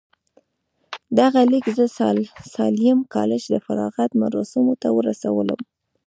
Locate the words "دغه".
1.19-1.41